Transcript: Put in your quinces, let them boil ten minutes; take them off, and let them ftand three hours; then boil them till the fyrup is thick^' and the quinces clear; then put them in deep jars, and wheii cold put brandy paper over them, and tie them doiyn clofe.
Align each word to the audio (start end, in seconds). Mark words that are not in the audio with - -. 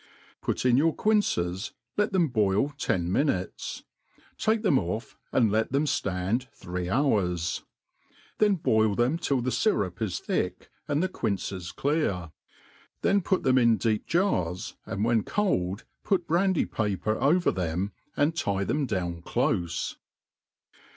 Put 0.41 0.65
in 0.65 0.77
your 0.77 0.95
quinces, 0.95 1.73
let 1.95 2.11
them 2.11 2.29
boil 2.29 2.73
ten 2.75 3.11
minutes; 3.11 3.83
take 4.35 4.63
them 4.63 4.79
off, 4.79 5.15
and 5.31 5.51
let 5.51 5.71
them 5.71 5.85
ftand 5.85 6.47
three 6.49 6.89
hours; 6.89 7.61
then 8.39 8.55
boil 8.55 8.95
them 8.95 9.19
till 9.19 9.41
the 9.41 9.51
fyrup 9.51 10.01
is 10.01 10.19
thick^' 10.19 10.69
and 10.87 11.03
the 11.03 11.07
quinces 11.07 11.71
clear; 11.71 12.31
then 13.03 13.21
put 13.21 13.43
them 13.43 13.59
in 13.59 13.77
deep 13.77 14.07
jars, 14.07 14.73
and 14.87 15.05
wheii 15.05 15.23
cold 15.23 15.85
put 16.03 16.25
brandy 16.25 16.65
paper 16.65 17.21
over 17.21 17.51
them, 17.51 17.91
and 18.17 18.35
tie 18.35 18.63
them 18.63 18.87
doiyn 18.87 19.21
clofe. 19.21 19.97